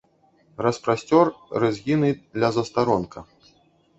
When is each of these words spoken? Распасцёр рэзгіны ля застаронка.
Распасцёр 0.65 1.27
рэзгіны 1.63 2.09
ля 2.45 2.49
застаронка. 2.57 3.19